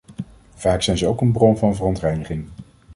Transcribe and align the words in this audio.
Vaak 0.55 0.81
zijn 0.81 0.97
ze 0.97 1.07
ook 1.07 1.21
een 1.21 1.31
bron 1.31 1.57
van 1.57 1.75
verontreiniging. 1.75 2.47